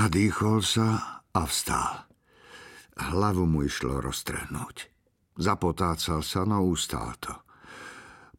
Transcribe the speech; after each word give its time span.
Nadýchol 0.00 0.64
sa 0.64 1.20
a 1.28 1.44
vstal. 1.44 2.08
Hlavu 2.96 3.44
mu 3.44 3.68
išlo 3.68 4.00
roztrhnúť. 4.00 4.88
Zapotácal 5.36 6.24
sa, 6.24 6.48
no 6.48 6.64
ustal 6.64 7.12
to. 7.20 7.36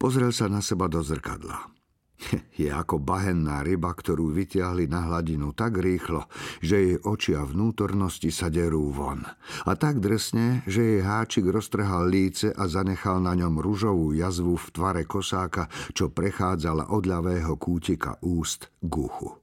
Pozrel 0.01 0.33
sa 0.33 0.49
na 0.49 0.65
seba 0.65 0.89
do 0.89 1.05
zrkadla. 1.05 1.69
Je 2.57 2.65
ako 2.65 2.97
bahenná 2.97 3.61
ryba, 3.61 3.93
ktorú 3.93 4.33
vytiahli 4.33 4.89
na 4.89 5.05
hladinu 5.05 5.53
tak 5.53 5.77
rýchlo, 5.77 6.25
že 6.65 6.81
jej 6.81 6.97
oči 6.97 7.37
a 7.37 7.45
vnútornosti 7.45 8.33
sa 8.33 8.49
derú 8.49 8.89
von. 8.89 9.21
A 9.69 9.71
tak 9.77 10.01
drsne, 10.01 10.65
že 10.65 10.81
jej 10.81 11.01
háčik 11.05 11.45
roztrhal 11.45 12.09
líce 12.09 12.49
a 12.57 12.65
zanechal 12.65 13.21
na 13.21 13.37
ňom 13.37 13.61
ružovú 13.61 14.17
jazvu 14.17 14.57
v 14.57 14.67
tvare 14.73 15.03
kosáka, 15.05 15.69
čo 15.93 16.09
prechádzala 16.09 16.89
od 16.89 17.05
ľavého 17.05 17.53
kútika 17.61 18.17
úst 18.25 18.73
k 18.81 18.93
uchu. 18.97 19.40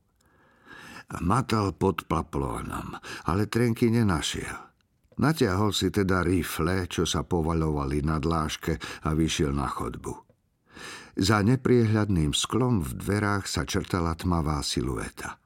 Matal 1.09 1.73
pod 1.73 2.05
paplónom, 2.05 2.93
ale 3.25 3.49
trenky 3.49 3.89
nenašiel. 3.89 4.69
Natiahol 5.19 5.75
si 5.75 5.89
teda 5.91 6.23
rifle, 6.23 6.87
čo 6.87 7.09
sa 7.09 7.25
povalovali 7.25 8.05
na 8.05 8.21
dláške 8.21 8.79
a 9.09 9.16
vyšiel 9.16 9.51
na 9.51 9.66
chodbu. 9.66 10.15
Za 11.19 11.43
nepriehľadným 11.43 12.30
sklom 12.30 12.87
v 12.87 12.95
dverách 12.95 13.51
sa 13.51 13.66
črtala 13.66 14.15
tmavá 14.15 14.63
silueta. 14.63 15.43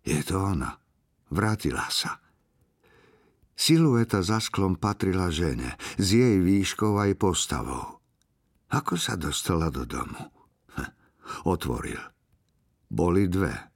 Je 0.00 0.16
to 0.24 0.40
ona. 0.40 0.80
Vrátila 1.28 1.84
sa. 1.92 2.24
Silueta 3.52 4.24
za 4.24 4.40
sklom 4.40 4.80
patrila 4.80 5.28
žene, 5.28 5.76
s 6.00 6.16
jej 6.16 6.40
výškou 6.40 6.96
aj 6.96 7.12
postavou. 7.20 8.00
Ako 8.72 8.96
sa 8.96 9.20
dostala 9.20 9.68
do 9.68 9.84
domu? 9.84 10.32
Hm, 10.80 10.90
otvoril. 11.44 12.00
Boli 12.88 13.28
dve. 13.28 13.67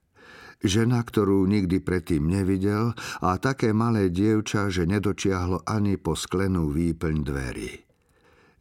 Žena, 0.63 1.03
ktorú 1.03 1.43
nikdy 1.43 1.83
predtým 1.83 2.23
nevidel 2.23 2.95
a 3.19 3.35
také 3.35 3.75
malé 3.75 4.07
dievča, 4.07 4.71
že 4.71 4.87
nedočiahlo 4.87 5.67
ani 5.67 5.99
po 5.99 6.15
sklenú 6.15 6.71
výplň 6.71 7.15
dverí. 7.19 7.83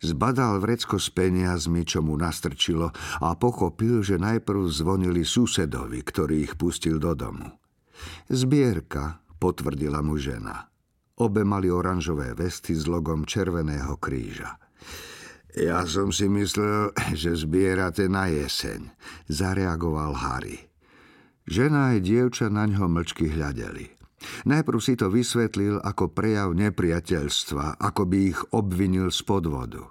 Zbadal 0.03 0.59
vrecko 0.59 0.99
s 0.99 1.15
peniazmi, 1.15 1.87
čo 1.87 2.03
mu 2.03 2.19
nastrčilo 2.19 2.91
a 3.23 3.39
pochopil, 3.39 4.03
že 4.03 4.19
najprv 4.19 4.67
zvonili 4.67 5.23
susedovi, 5.23 6.03
ktorý 6.03 6.43
ich 6.43 6.59
pustil 6.59 6.99
do 6.99 7.15
domu. 7.15 7.47
Zbierka, 8.27 9.23
potvrdila 9.39 10.03
mu 10.03 10.19
žena. 10.19 10.67
Obe 11.23 11.47
mali 11.47 11.71
oranžové 11.71 12.35
vesty 12.35 12.75
s 12.75 12.91
logom 12.91 13.23
Červeného 13.23 13.95
kríža. 14.03 14.59
Ja 15.55 15.87
som 15.87 16.11
si 16.11 16.27
myslel, 16.27 16.91
že 17.15 17.39
zbierate 17.39 18.11
na 18.11 18.27
jeseň, 18.27 18.91
zareagoval 19.31 20.19
Harry. 20.19 20.72
Žena 21.47 21.97
aj 21.97 21.99
dievča 22.07 22.47
na 22.49 22.71
ňo 22.71 22.87
mlčky 22.87 23.27
hľadeli. 23.31 23.91
Najprv 24.47 24.79
si 24.79 24.95
to 24.95 25.11
vysvetlil 25.11 25.83
ako 25.83 26.15
prejav 26.15 26.55
nepriateľstva, 26.55 27.83
ako 27.83 28.03
by 28.07 28.19
ich 28.31 28.41
obvinil 28.55 29.11
z 29.11 29.21
podvodu. 29.27 29.83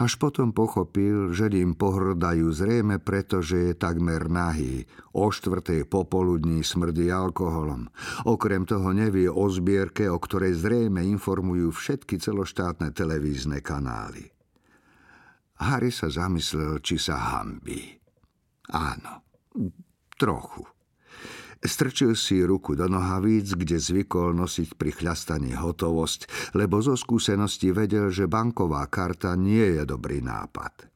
Až 0.00 0.16
potom 0.16 0.56
pochopil, 0.56 1.36
že 1.36 1.52
im 1.52 1.76
pohrdajú 1.76 2.48
zrejme 2.48 3.04
preto, 3.04 3.44
že 3.44 3.70
je 3.70 3.72
takmer 3.76 4.32
nahý. 4.32 4.88
O 5.12 5.28
štvrtej 5.28 5.84
popoludní 5.84 6.64
smrdí 6.64 7.12
alkoholom. 7.12 7.92
Okrem 8.24 8.64
toho 8.64 8.96
nevie 8.96 9.28
o 9.28 9.44
zbierke, 9.52 10.08
o 10.08 10.16
ktorej 10.16 10.56
zrejme 10.56 11.04
informujú 11.04 11.68
všetky 11.68 12.16
celoštátne 12.16 12.96
televízne 12.96 13.60
kanály. 13.60 14.32
Harry 15.60 15.92
sa 15.92 16.08
zamyslel, 16.08 16.80
či 16.80 16.96
sa 16.96 17.36
hambí. 17.36 17.94
Áno, 18.72 19.22
trochu. 20.16 20.73
Strčil 21.64 22.12
si 22.12 22.44
ruku 22.44 22.76
do 22.76 22.84
nohavíc, 22.84 23.56
kde 23.56 23.80
zvykol 23.80 24.36
nosiť 24.36 24.76
pri 24.76 24.92
chľastaní 24.92 25.56
hotovosť, 25.56 26.52
lebo 26.52 26.84
zo 26.84 26.92
skúsenosti 26.92 27.72
vedel, 27.72 28.12
že 28.12 28.28
banková 28.28 28.84
karta 28.92 29.32
nie 29.32 29.80
je 29.80 29.88
dobrý 29.88 30.20
nápad. 30.20 30.92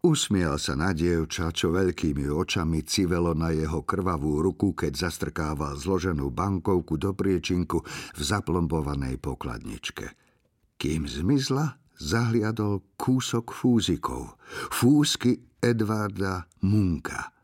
Usmiel 0.00 0.56
sa 0.56 0.78
na 0.78 0.96
dievča, 0.96 1.52
čo 1.52 1.74
veľkými 1.76 2.24
očami 2.24 2.88
civelo 2.88 3.36
na 3.36 3.52
jeho 3.52 3.84
krvavú 3.84 4.40
ruku, 4.40 4.72
keď 4.72 4.96
zastrkával 4.96 5.76
zloženú 5.76 6.32
bankovku 6.32 6.96
do 6.96 7.12
priečinku 7.12 7.84
v 8.16 8.20
zaplombovanej 8.22 9.20
pokladničke. 9.20 10.08
Kým 10.80 11.04
zmizla, 11.04 11.76
zahliadol 12.00 12.80
kúsok 12.96 13.52
fúzikov. 13.52 14.40
Fúzky 14.72 15.36
Edvarda 15.60 16.48
Munka. 16.64 17.37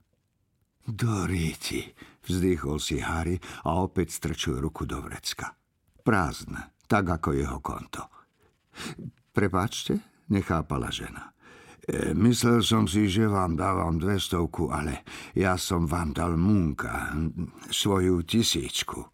Doríti, 0.84 1.80
Vzdýchol 2.24 2.80
si 2.80 3.04
Harry 3.04 3.36
a 3.68 3.84
opäť 3.84 4.16
strčil 4.16 4.56
ruku 4.56 4.88
do 4.88 5.04
vrecka. 5.04 5.52
Prázdne, 6.00 6.72
tak 6.88 7.20
ako 7.20 7.36
jeho 7.36 7.60
konto. 7.60 8.08
Prepačte, 9.36 10.24
nechápala 10.32 10.88
žena. 10.88 11.36
E, 11.84 12.16
myslel 12.16 12.64
som 12.64 12.88
si, 12.88 13.12
že 13.12 13.28
vám 13.28 13.60
dávam 13.60 14.00
dvestovku, 14.00 14.72
ale 14.72 15.04
ja 15.36 15.60
som 15.60 15.84
vám 15.84 16.16
dal 16.16 16.40
Munka, 16.40 17.12
svoju 17.68 18.24
tisíčku. 18.24 19.04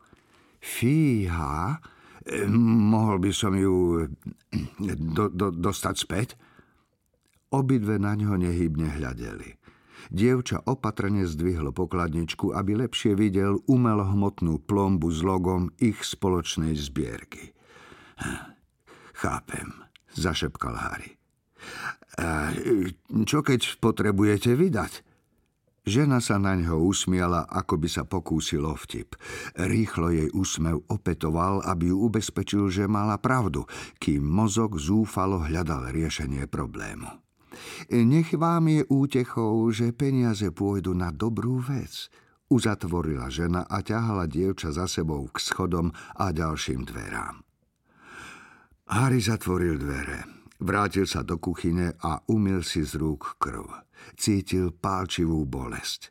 Fíha, 0.63 1.83
e, 2.23 2.47
mohol 2.91 3.19
by 3.19 3.31
som 3.35 3.59
ju 3.59 4.07
do, 4.95 5.25
do, 5.35 5.51
dostať 5.51 5.95
späť? 5.99 6.29
Obidve 7.51 7.99
na 7.99 8.15
ňo 8.15 8.39
nehybne 8.39 9.03
hľadeli. 9.03 9.60
Dievča 10.09 10.65
opatrne 10.65 11.29
zdvihlo 11.29 11.77
pokladničku, 11.77 12.57
aby 12.57 12.89
lepšie 12.89 13.13
videl 13.13 13.61
umelohmotnú 13.69 14.65
plombu 14.65 15.13
s 15.13 15.21
logom 15.21 15.69
ich 15.77 16.01
spoločnej 16.01 16.73
zbierky. 16.73 17.53
Chápem, 19.13 19.85
zašepkal 20.17 20.75
Harry. 20.81 21.21
A 22.17 22.57
čo 23.29 23.45
keď 23.45 23.77
potrebujete 23.85 24.57
vydať? 24.57 25.05
Žena 25.81 26.21
sa 26.21 26.37
na 26.37 26.53
ňo 26.57 26.77
usmiala, 26.85 27.49
ako 27.49 27.81
by 27.81 27.89
sa 27.89 28.05
pokúsil 28.05 28.69
o 28.69 28.77
vtip. 28.77 29.17
Rýchlo 29.57 30.13
jej 30.13 30.29
úsmev 30.29 30.85
opetoval, 30.93 31.65
aby 31.65 31.89
ju 31.89 31.97
ubezpečil, 32.05 32.69
že 32.69 32.85
mala 32.85 33.17
pravdu, 33.17 33.65
kým 33.97 34.21
mozog 34.21 34.77
zúfalo 34.77 35.41
hľadal 35.41 35.89
riešenie 35.89 36.45
problému. 36.53 37.30
Nech 37.91 38.35
vám 38.35 38.71
je 38.71 38.83
útechou, 38.87 39.71
že 39.75 39.91
peniaze 39.95 40.47
pôjdu 40.55 40.95
na 40.95 41.11
dobrú 41.11 41.59
vec, 41.59 42.09
uzatvorila 42.51 43.31
žena 43.31 43.67
a 43.67 43.83
ťahala 43.83 44.27
dievča 44.27 44.75
za 44.75 44.91
sebou 44.91 45.27
k 45.31 45.39
schodom 45.39 45.95
a 46.19 46.35
ďalším 46.35 46.87
dverám. 46.87 47.43
Harry 48.91 49.23
zatvoril 49.23 49.79
dvere, 49.79 50.27
vrátil 50.59 51.07
sa 51.07 51.23
do 51.23 51.39
kuchyne 51.39 51.95
a 52.03 52.19
umil 52.27 52.67
si 52.67 52.83
z 52.83 52.99
rúk 52.99 53.39
krv. 53.39 53.87
Cítil 54.19 54.75
pálčivú 54.75 55.47
bolesť. 55.47 56.11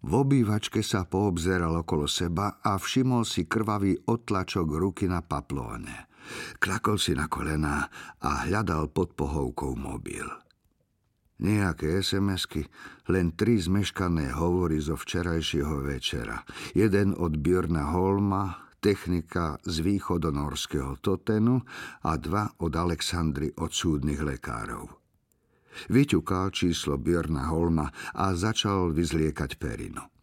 V 0.00 0.24
obývačke 0.24 0.80
sa 0.80 1.04
poobzeral 1.04 1.84
okolo 1.84 2.08
seba 2.08 2.64
a 2.64 2.80
všimol 2.80 3.28
si 3.28 3.44
krvavý 3.44 3.92
otlačok 4.08 4.66
ruky 4.72 5.04
na 5.04 5.20
paplóne. 5.20 6.08
Klakol 6.56 6.96
si 6.96 7.12
na 7.12 7.28
kolená 7.28 7.86
a 8.24 8.48
hľadal 8.48 8.88
pod 8.90 9.12
pohovkou 9.12 9.76
mobil. 9.76 10.26
Nejaké 11.36 12.00
SMS-ky, 12.00 12.64
len 13.12 13.36
tri 13.36 13.60
zmeškané 13.60 14.32
hovory 14.32 14.80
zo 14.80 14.96
včerajšieho 14.96 15.84
večera. 15.84 16.40
Jeden 16.72 17.12
od 17.12 17.36
Björna 17.36 17.92
Holma, 17.92 18.72
technika 18.80 19.60
z 19.60 19.84
východonorského 19.84 20.96
Totenu 21.04 21.60
a 22.08 22.16
dva 22.16 22.48
od 22.56 22.72
Alexandry 22.72 23.52
od 23.60 23.68
súdnych 23.68 24.24
lekárov. 24.24 24.88
Vyťukal 25.92 26.56
číslo 26.56 26.96
Björna 26.96 27.52
Holma 27.52 27.92
a 28.16 28.32
začal 28.32 28.96
vyzliekať 28.96 29.60
perinu. 29.60 30.15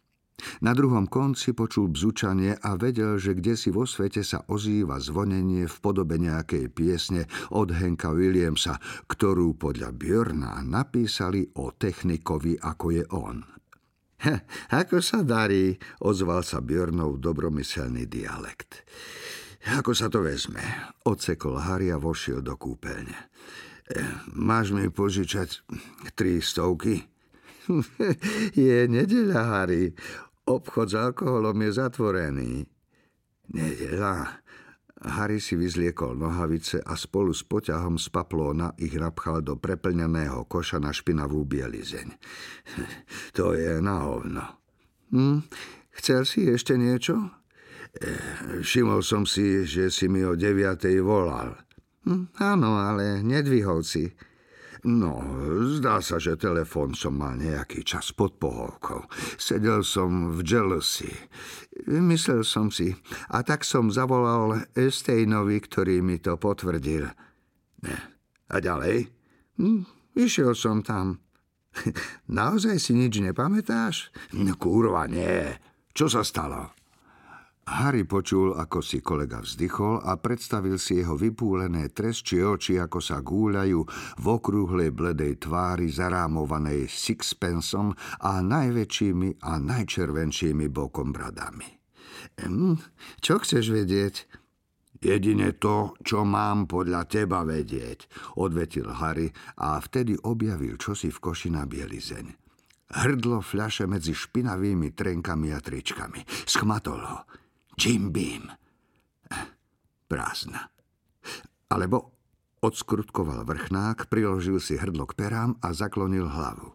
Na 0.60 0.72
druhom 0.74 1.06
konci 1.06 1.54
počul 1.54 1.92
bzučanie 1.92 2.58
a 2.58 2.74
vedel, 2.74 3.20
že 3.20 3.38
kde 3.38 3.54
si 3.54 3.70
vo 3.70 3.86
svete 3.86 4.26
sa 4.26 4.42
ozýva 4.50 4.98
zvonenie 4.98 5.68
v 5.68 5.76
podobe 5.78 6.18
nejakej 6.18 6.72
piesne 6.72 7.28
od 7.54 7.70
Henka 7.70 8.10
Williamsa, 8.10 8.80
ktorú 9.06 9.54
podľa 9.54 9.94
Björna 9.94 10.60
napísali 10.64 11.46
o 11.58 11.70
technikovi, 11.70 12.58
ako 12.58 12.86
je 12.90 13.04
on. 13.14 13.44
He, 14.24 14.40
ako 14.72 15.04
sa 15.04 15.20
darí, 15.20 15.76
ozval 16.00 16.40
sa 16.40 16.64
Björnov 16.64 17.20
dobromyselný 17.20 18.08
dialekt. 18.08 18.88
Ako 19.64 19.96
sa 19.96 20.12
to 20.12 20.24
vezme? 20.24 20.60
Odsekol 21.08 21.56
Harry 21.60 21.88
a 21.88 22.00
vošiel 22.00 22.44
do 22.44 22.56
kúpeľne. 22.56 23.16
E, 23.84 24.00
máš 24.32 24.72
mi 24.72 24.88
požičať 24.88 25.64
tri 26.16 26.40
stovky? 26.40 27.13
je 28.66 28.88
nedeľa, 28.88 29.40
Harry. 29.48 29.92
Obchod 30.44 30.92
s 30.92 30.96
alkoholom 30.96 31.56
je 31.64 31.70
zatvorený. 31.72 32.52
Nedeľa. 33.52 34.44
Harry 35.04 35.36
si 35.36 35.52
vyzliekol 35.52 36.16
nohavice 36.16 36.80
a 36.80 36.96
spolu 36.96 37.36
s 37.36 37.44
poťahom 37.44 38.00
z 38.00 38.08
paplóna 38.08 38.72
ich 38.80 38.96
napchal 38.96 39.44
do 39.44 39.60
preplneného 39.60 40.48
koša 40.48 40.80
na 40.80 40.92
špinavú 40.96 41.44
bielizeň. 41.44 42.08
To 43.36 43.52
je 43.52 43.82
na 43.84 43.96
hovno. 44.00 44.44
Hm, 45.12 45.44
chcel 46.00 46.24
si 46.24 46.48
ešte 46.48 46.80
niečo? 46.80 47.44
všimol 48.58 49.06
som 49.06 49.22
si, 49.22 49.62
že 49.62 49.86
si 49.86 50.10
mi 50.10 50.26
o 50.26 50.34
deviatej 50.34 50.98
volal. 50.98 51.54
Hm, 52.04 52.34
áno, 52.42 52.76
ale 52.76 53.22
nedvihol 53.22 53.86
si. 53.86 54.10
No, 54.84 55.16
zdá 55.64 56.04
sa, 56.04 56.20
že 56.20 56.36
telefón 56.36 56.92
som 56.92 57.16
mal 57.16 57.40
nejaký 57.40 57.80
čas 57.88 58.12
pod 58.12 58.36
pohovkou. 58.36 59.08
Sedel 59.40 59.80
som 59.80 60.36
v 60.36 60.44
Jealousy. 60.44 61.08
Myslel 61.88 62.44
som 62.44 62.68
si. 62.68 62.92
A 63.32 63.40
tak 63.40 63.64
som 63.64 63.88
zavolal 63.88 64.68
Esteinovi, 64.76 65.56
ktorý 65.64 66.04
mi 66.04 66.20
to 66.20 66.36
potvrdil. 66.36 67.08
A 68.52 68.56
ďalej? 68.60 69.08
Hm, 69.56 69.88
išiel 70.20 70.52
som 70.52 70.84
tam. 70.84 71.24
Naozaj 72.28 72.76
si 72.76 72.92
nič 72.92 73.24
nepamätáš? 73.24 74.12
No 74.36 74.52
kurva, 74.60 75.08
nie. 75.08 75.48
Čo 75.96 76.12
sa 76.12 76.20
stalo? 76.20 76.76
Harry 77.64 78.04
počul, 78.04 78.52
ako 78.52 78.84
si 78.84 79.00
kolega 79.00 79.40
vzdychol 79.40 80.04
a 80.04 80.20
predstavil 80.20 80.76
si 80.76 81.00
jeho 81.00 81.16
vypúlené 81.16 81.88
treščie 81.96 82.44
oči, 82.44 82.76
ako 82.76 83.00
sa 83.00 83.24
gúľajú 83.24 83.80
v 84.20 84.26
okrúhlej 84.28 84.92
bledej 84.92 85.48
tvári 85.48 85.88
zarámovanej 85.88 86.84
sixpensom 86.92 87.96
a 88.20 88.44
najväčšími 88.44 89.40
a 89.48 89.56
najčervenšími 89.56 90.66
bokom 90.68 91.08
bradami. 91.08 91.68
Hm, 92.44 92.76
čo 93.24 93.40
chceš 93.40 93.72
vedieť? 93.72 94.44
Jedine 95.04 95.52
to, 95.56 95.96
čo 96.00 96.24
mám 96.24 96.64
podľa 96.64 97.04
teba 97.08 97.44
vedieť, 97.44 98.08
odvetil 98.40 98.88
Harry 98.88 99.28
a 99.60 99.76
vtedy 99.76 100.16
objavil 100.24 100.80
čosi 100.80 101.12
v 101.12 101.18
koši 101.20 101.52
na 101.52 101.68
bielizeň. 101.68 102.26
Hrdlo 103.04 103.40
fľaše 103.40 103.84
medzi 103.84 104.12
špinavými 104.12 104.92
trenkami 104.96 105.52
a 105.52 105.60
tričkami. 105.60 106.24
Schmatol 106.48 107.00
ho. 107.04 107.43
Jim 107.74 108.14
Beam. 108.14 108.50
Prázdna. 110.06 110.70
Alebo 111.72 112.14
odskrutkoval 112.62 113.44
vrchnák, 113.44 114.06
priložil 114.06 114.62
si 114.62 114.78
hrdlo 114.78 115.04
k 115.10 115.16
perám 115.18 115.58
a 115.60 115.74
zaklonil 115.74 116.30
hlavu. 116.30 116.72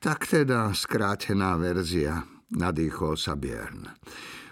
Tak 0.00 0.24
teda 0.24 0.72
skrátená 0.72 1.60
verzia, 1.60 2.24
nadýchol 2.50 3.20
sa 3.20 3.36
Björn. 3.36 3.84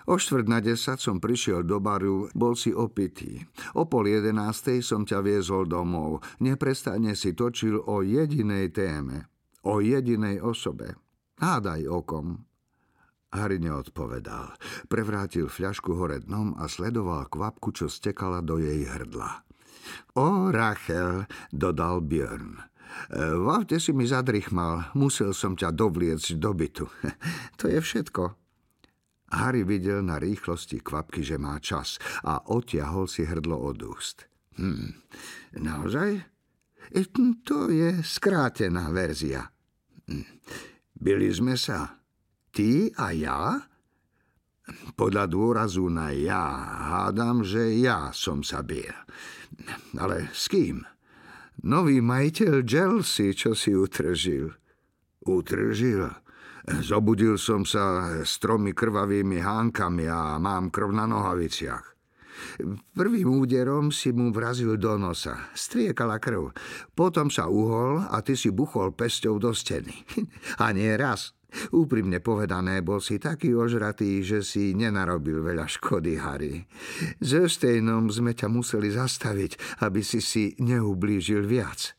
O 0.09 0.19
štvrt 0.19 0.47
na 0.51 0.59
desať 0.59 1.07
som 1.07 1.23
prišiel 1.23 1.63
do 1.63 1.79
baru, 1.79 2.27
bol 2.35 2.59
si 2.59 2.75
opitý. 2.75 3.47
O 3.79 3.87
pol 3.87 4.11
jedenástej 4.11 4.83
som 4.83 5.07
ťa 5.07 5.23
viezol 5.23 5.71
domov. 5.71 6.25
Neprestane 6.43 7.15
si 7.15 7.31
točil 7.37 7.79
o 7.79 8.03
jedinej 8.03 8.75
téme. 8.75 9.31
O 9.63 9.79
jedinej 9.79 10.43
osobe. 10.43 10.99
Hádaj 11.39 11.87
okom. 11.87 12.50
Harry 13.31 13.63
neodpovedal. 13.63 14.59
Prevrátil 14.91 15.47
fľašku 15.47 15.95
hore 15.95 16.19
dnom 16.19 16.59
a 16.59 16.67
sledoval 16.67 17.31
kvapku, 17.31 17.71
čo 17.71 17.87
stekala 17.87 18.43
do 18.43 18.59
jej 18.59 18.83
hrdla. 18.87 19.47
O, 20.19 20.51
Rachel, 20.51 21.31
dodal 21.55 22.03
Björn. 22.03 22.59
V 23.15 23.47
aute 23.47 23.79
si 23.79 23.95
mi 23.95 24.03
zadrychmal, 24.03 24.91
musel 24.99 25.31
som 25.31 25.55
ťa 25.55 25.71
dovliecť 25.71 26.29
do 26.43 26.51
bytu. 26.51 26.87
to 27.59 27.71
je 27.71 27.79
všetko. 27.79 28.35
Harry 29.31 29.63
videl 29.63 30.03
na 30.03 30.19
rýchlosti 30.19 30.83
kvapky, 30.83 31.23
že 31.23 31.39
má 31.39 31.55
čas 31.63 32.03
a 32.27 32.51
otiahol 32.51 33.07
si 33.07 33.23
hrdlo 33.23 33.55
od 33.63 33.79
úst. 33.87 34.27
Hm, 34.59 34.91
naozaj? 35.63 36.27
To 37.47 37.71
je 37.71 38.03
skrátená 38.03 38.91
verzia. 38.91 39.47
Hm. 40.11 40.27
Byli 40.99 41.31
sme 41.31 41.55
sa. 41.55 42.00
Ty 42.51 42.91
a 42.99 43.07
ja? 43.15 43.41
Podľa 44.95 45.25
dôrazu 45.27 45.91
na 45.91 46.15
ja 46.15 46.47
hádam, 46.91 47.43
že 47.43 47.75
ja 47.79 48.15
som 48.15 48.43
sa 48.47 48.63
bil. 48.63 48.95
Ale 49.99 50.31
s 50.31 50.47
kým? 50.47 50.87
Nový 51.67 52.01
majiteľ 52.01 52.65
Chelsea, 52.65 53.37
čo 53.37 53.53
si 53.53 53.75
utržil. 53.75 54.55
Utržil? 55.27 56.09
Zobudil 56.81 57.35
som 57.41 57.67
sa 57.67 58.17
s 58.23 58.39
tromi 58.39 58.71
krvavými 58.77 59.43
hánkami 59.43 60.07
a 60.07 60.39
mám 60.39 60.71
krv 60.71 60.93
na 60.95 61.05
nohaviciach. 61.09 61.87
Prvým 62.97 63.29
úderom 63.29 63.93
si 63.93 64.13
mu 64.17 64.33
vrazil 64.33 64.81
do 64.81 64.97
nosa. 64.97 65.53
Striekala 65.53 66.17
krv. 66.17 66.53
Potom 66.97 67.29
sa 67.29 67.49
uhol 67.53 68.01
a 68.09 68.25
ty 68.25 68.33
si 68.33 68.49
buchol 68.49 68.97
pesťou 68.97 69.37
do 69.37 69.53
steny. 69.53 69.93
A 70.65 70.73
nie 70.73 70.89
raz. 70.97 71.37
Úprimne 71.75 72.23
povedané, 72.23 72.81
bol 72.81 73.03
si 73.03 73.19
taký 73.19 73.55
ožratý, 73.55 74.23
že 74.23 74.41
si 74.47 74.73
nenarobil 74.73 75.43
veľa 75.43 75.67
škody, 75.67 76.19
Harry. 76.19 76.65
So 77.21 77.47
Stejnom 77.51 78.11
sme 78.11 78.33
ťa 78.35 78.49
museli 78.51 78.91
zastaviť, 78.91 79.83
aby 79.87 80.01
si 80.01 80.23
si 80.23 80.55
neublížil 80.59 81.45
viac. 81.45 81.95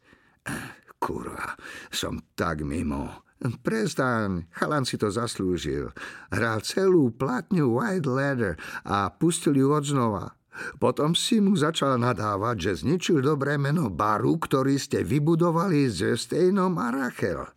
Kurva, 1.01 1.57
som 1.89 2.21
tak 2.37 2.61
mimo. 2.61 3.25
Prestaň, 3.41 4.45
chalan 4.53 4.85
si 4.85 5.01
to 5.01 5.09
zaslúžil. 5.09 5.89
Hral 6.29 6.61
celú 6.61 7.09
platňu 7.09 7.73
White 7.73 8.05
Ladder 8.05 8.53
a 8.85 9.09
pustil 9.09 9.57
ju 9.57 9.73
odznova. 9.73 10.37
Potom 10.77 11.17
si 11.17 11.41
mu 11.41 11.57
začal 11.57 11.97
nadávať, 11.97 12.55
že 12.59 12.85
zničil 12.85 13.25
dobré 13.25 13.57
meno 13.57 13.89
baru, 13.89 14.37
ktorý 14.37 14.77
ste 14.77 15.01
vybudovali 15.01 15.89
s 15.89 16.05
Stejnom 16.05 16.77
a 16.77 16.93
Rachel. 16.93 17.49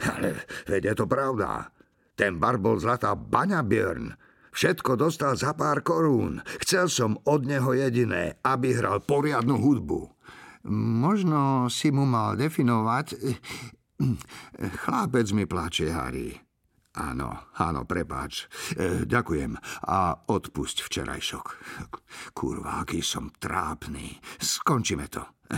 Ale 0.00 0.48
veď 0.68 0.92
je 0.92 0.94
to 0.96 1.06
pravda. 1.06 1.72
Ten 2.16 2.36
bar 2.36 2.60
bol 2.60 2.76
zlatá 2.76 3.16
baňa, 3.16 3.64
Björn. 3.64 4.12
Všetko 4.50 4.98
dostal 4.98 5.38
za 5.38 5.54
pár 5.54 5.80
korún. 5.80 6.42
Chcel 6.60 6.90
som 6.90 7.16
od 7.24 7.46
neho 7.46 7.70
jediné, 7.72 8.36
aby 8.42 8.74
hral 8.74 9.00
poriadnu 9.00 9.56
hudbu. 9.56 10.10
Možno 11.00 11.70
si 11.72 11.88
mu 11.88 12.04
mal 12.04 12.36
definovať... 12.36 13.06
Chlápec 14.84 15.28
mi 15.36 15.44
plače, 15.44 15.92
Harry. 15.92 16.32
Áno, 16.98 17.52
áno, 17.54 17.86
prepáč. 17.86 18.50
E, 18.74 19.06
ďakujem 19.06 19.54
a 19.86 20.26
odpusť 20.26 20.82
včerajšok. 20.82 21.46
Kurva, 22.34 22.82
aký 22.82 22.98
som 22.98 23.30
trápny. 23.30 24.18
Skončíme 24.42 25.06
to. 25.06 25.22
E, 25.46 25.56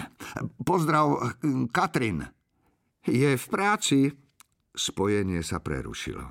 pozdrav, 0.61 1.41
Katrin. 1.73 2.21
Je 3.03 3.35
v 3.35 3.47
práci. 3.49 4.13
Spojenie 4.73 5.45
sa 5.45 5.61
prerušilo. 5.61 6.25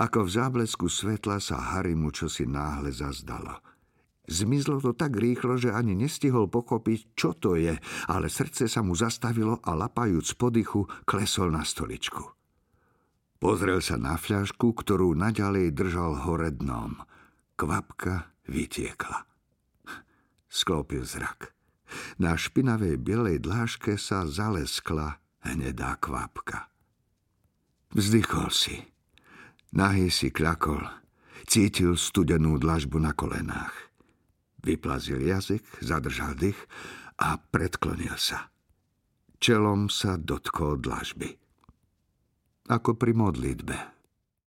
Ako 0.00 0.24
v 0.24 0.30
záblesku 0.32 0.88
svetla 0.88 1.44
sa 1.44 1.76
Harry 1.76 1.92
mu 1.92 2.08
čosi 2.08 2.48
náhle 2.48 2.88
zazdalo. 2.88 3.60
Zmizlo 4.30 4.78
to 4.78 4.94
tak 4.94 5.18
rýchlo, 5.18 5.58
že 5.58 5.74
ani 5.74 5.92
nestihol 5.92 6.46
pochopiť, 6.46 7.18
čo 7.18 7.34
to 7.34 7.58
je, 7.58 7.74
ale 8.06 8.26
srdce 8.30 8.70
sa 8.70 8.80
mu 8.80 8.94
zastavilo 8.94 9.58
a 9.60 9.74
lapajúc 9.74 10.38
podychu 10.38 10.86
klesol 11.04 11.50
na 11.50 11.66
stoličku. 11.66 12.22
Pozrel 13.42 13.82
sa 13.82 13.98
na 13.98 14.14
fľašku, 14.14 14.72
ktorú 14.72 15.18
naďalej 15.18 15.74
držal 15.74 16.28
hore 16.28 16.54
dnom. 16.54 17.02
Kvapka 17.58 18.36
vytiekla. 18.46 19.26
Sklopil 20.46 21.04
zrak. 21.04 21.52
Na 22.22 22.38
špinavej 22.38 23.02
bielej 23.02 23.42
dláške 23.42 23.98
sa 23.98 24.28
zaleskla 24.28 25.18
hnedá 25.42 25.98
kvapka. 25.98 26.70
Vzdychol 27.90 28.48
si. 28.54 28.78
Nahý 29.74 30.14
si 30.14 30.30
kľakol. 30.30 30.78
Cítil 31.50 31.98
studenú 31.98 32.54
dlažbu 32.54 33.02
na 33.02 33.10
kolenách. 33.10 33.74
Vyplazil 34.62 35.18
jazyk, 35.18 35.82
zadržal 35.82 36.38
dých 36.38 36.58
a 37.18 37.34
predklonil 37.40 38.14
sa. 38.14 38.54
Čelom 39.42 39.90
sa 39.90 40.14
dotkol 40.20 40.78
dlažby. 40.78 41.34
Ako 42.70 42.94
pri 42.94 43.12
modlitbe. 43.16 43.99